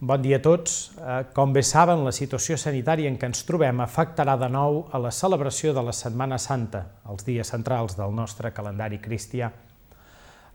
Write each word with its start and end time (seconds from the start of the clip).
Bon 0.00 0.22
dia 0.22 0.38
a 0.38 0.40
tots. 0.40 0.94
Eh, 0.96 1.24
com 1.36 1.50
bé 1.52 1.60
saben, 1.60 2.00
la 2.06 2.12
situació 2.16 2.56
sanitària 2.56 3.10
en 3.10 3.18
què 3.20 3.28
ens 3.28 3.42
trobem 3.44 3.82
afectarà 3.84 4.32
de 4.40 4.46
nou 4.48 4.86
a 4.96 4.98
la 4.98 5.10
celebració 5.12 5.74
de 5.76 5.82
la 5.84 5.92
Setmana 5.92 6.38
Santa, 6.40 6.86
els 7.12 7.26
dies 7.26 7.50
centrals 7.52 7.98
del 7.98 8.14
nostre 8.16 8.48
calendari 8.56 8.96
cristià. 8.96 9.50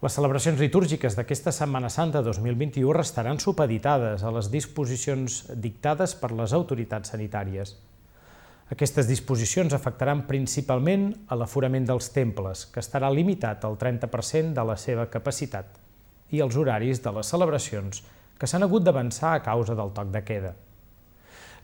Les 0.01 0.17
celebracions 0.17 0.57
litúrgiques 0.57 1.13
d'aquesta 1.13 1.53
Setmana 1.53 1.91
Santa 1.93 2.23
2021 2.25 2.89
restaran 2.97 3.37
supeditades 3.37 4.25
a 4.25 4.33
les 4.33 4.49
disposicions 4.49 5.37
dictades 5.53 6.17
per 6.17 6.31
les 6.33 6.57
autoritats 6.57 7.13
sanitàries. 7.13 7.75
Aquestes 8.73 9.05
disposicions 9.05 9.77
afectaran 9.77 10.25
principalment 10.25 11.11
a 11.29 11.37
l'aforament 11.37 11.85
dels 11.85 12.09
temples, 12.17 12.65
que 12.65 12.81
estarà 12.81 13.13
limitat 13.13 13.61
al 13.69 13.77
30% 13.77 14.57
de 14.57 14.65
la 14.65 14.75
seva 14.75 15.05
capacitat, 15.05 15.69
i 16.33 16.41
els 16.41 16.57
horaris 16.57 17.05
de 17.05 17.13
les 17.13 17.29
celebracions, 17.29 18.01
que 18.39 18.47
s'han 18.47 18.65
hagut 18.65 18.83
d'avançar 18.83 19.33
a 19.35 19.43
causa 19.43 19.75
del 19.75 19.93
toc 19.95 20.11
de 20.13 20.21
queda. 20.25 20.53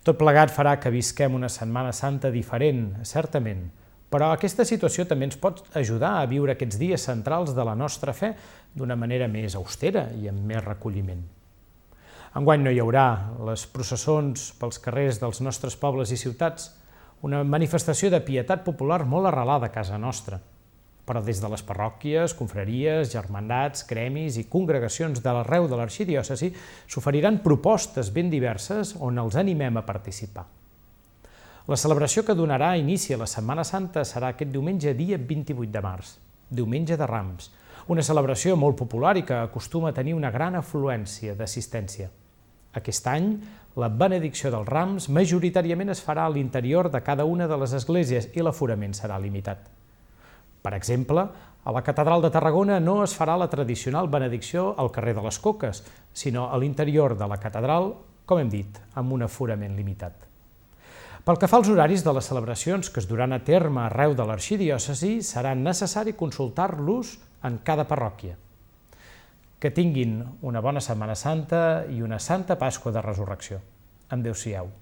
Tot 0.04 0.18
plegat 0.18 0.50
farà 0.54 0.78
que 0.82 0.92
visquem 0.94 1.36
una 1.38 1.50
Setmana 1.52 1.92
Santa 1.94 2.32
diferent, 2.34 3.04
certament, 3.06 3.68
però 4.12 4.32
aquesta 4.32 4.66
situació 4.68 5.06
també 5.08 5.28
ens 5.30 5.38
pot 5.40 5.62
ajudar 5.78 6.16
a 6.20 6.26
viure 6.28 6.56
aquests 6.56 6.80
dies 6.82 7.06
centrals 7.08 7.54
de 7.56 7.66
la 7.68 7.76
nostra 7.76 8.14
fe 8.14 8.34
d'una 8.74 8.98
manera 8.98 9.28
més 9.32 9.56
austera 9.56 10.08
i 10.18 10.28
amb 10.32 10.44
més 10.48 10.64
recolliment. 10.66 11.22
Enguany 12.36 12.64
no 12.64 12.72
hi 12.72 12.80
haurà 12.80 13.08
les 13.48 13.66
processons 13.68 14.52
pels 14.60 14.80
carrers 14.80 15.20
dels 15.20 15.42
nostres 15.44 15.76
pobles 15.80 16.12
i 16.12 16.20
ciutats, 16.20 16.72
una 17.22 17.44
manifestació 17.44 18.10
de 18.10 18.24
pietat 18.26 18.64
popular 18.66 19.04
molt 19.06 19.30
arrelada 19.30 19.70
a 19.70 19.76
casa 19.76 20.00
nostra– 20.02 20.42
però 21.12 21.20
des 21.20 21.42
de 21.44 21.50
les 21.52 21.62
parròquies, 21.68 22.32
confraries, 22.40 23.10
germandats, 23.12 23.84
gremis 23.84 24.38
i 24.40 24.46
congregacions 24.48 25.20
de 25.20 25.32
l'arreu 25.36 25.68
de 25.68 25.76
l'arxidiòcesi 25.76 26.54
s'oferiran 26.88 27.42
propostes 27.44 28.14
ben 28.16 28.30
diverses 28.32 28.94
on 28.96 29.20
els 29.20 29.36
animem 29.36 29.76
a 29.76 29.84
participar. 29.84 30.46
La 31.68 31.76
celebració 31.76 32.24
que 32.24 32.36
donarà 32.36 32.78
inici 32.80 33.12
a 33.14 33.20
la 33.20 33.28
Setmana 33.28 33.66
Santa 33.68 34.06
serà 34.08 34.32
aquest 34.32 34.54
diumenge 34.54 34.96
dia 34.96 35.20
28 35.20 35.68
de 35.76 35.82
març, 35.84 36.14
diumenge 36.48 36.96
de 36.96 37.10
Rams, 37.12 37.52
una 37.92 38.08
celebració 38.08 38.56
molt 38.56 38.80
popular 38.80 39.18
i 39.20 39.26
que 39.28 39.36
acostuma 39.50 39.92
a 39.92 39.98
tenir 39.98 40.16
una 40.16 40.32
gran 40.32 40.56
afluència 40.56 41.36
d'assistència. 41.36 42.08
Aquest 42.80 43.12
any, 43.12 43.34
la 43.76 43.92
benedicció 43.92 44.48
dels 44.54 44.72
rams 44.72 45.10
majoritàriament 45.12 45.92
es 45.92 46.00
farà 46.04 46.24
a 46.24 46.32
l'interior 46.32 46.88
de 46.88 47.04
cada 47.04 47.28
una 47.28 47.52
de 47.52 47.60
les 47.60 47.76
esglésies 47.76 48.32
i 48.32 48.48
l'aforament 48.48 48.96
serà 48.96 49.20
limitat. 49.20 49.81
Per 50.62 50.74
exemple, 50.78 51.26
a 51.64 51.72
la 51.72 51.84
Catedral 51.86 52.22
de 52.22 52.32
Tarragona 52.34 52.80
no 52.82 53.02
es 53.04 53.14
farà 53.18 53.36
la 53.38 53.50
tradicional 53.50 54.10
benedicció 54.10 54.72
al 54.82 54.92
carrer 54.94 55.14
de 55.18 55.26
les 55.26 55.38
Coques, 55.40 55.84
sinó 56.14 56.50
a 56.50 56.58
l'interior 56.58 57.18
de 57.18 57.28
la 57.30 57.38
catedral, 57.38 57.94
com 58.26 58.42
hem 58.42 58.50
dit, 58.50 58.80
amb 58.98 59.14
un 59.14 59.26
aforament 59.28 59.76
limitat. 59.78 60.28
Pel 61.22 61.38
que 61.38 61.46
fa 61.46 61.60
als 61.62 61.70
horaris 61.70 62.02
de 62.02 62.14
les 62.18 62.26
celebracions 62.26 62.90
que 62.90 62.98
es 63.02 63.08
duran 63.10 63.34
a 63.34 63.44
terme 63.46 63.84
arreu 63.84 64.16
de 64.18 64.26
l'arxidiòcesi, 64.26 65.20
serà 65.22 65.54
necessari 65.54 66.16
consultar-los 66.18 67.20
en 67.46 67.60
cada 67.66 67.86
parròquia. 67.86 68.40
Que 69.62 69.70
tinguin 69.70 70.18
una 70.42 70.66
bona 70.66 70.82
Setmana 70.82 71.14
Santa 71.14 71.86
i 71.86 72.02
una 72.02 72.18
Santa 72.18 72.58
Pasqua 72.58 72.94
de 72.96 73.06
Resurrecció. 73.06 73.62
Adéu-siau. 74.10 74.74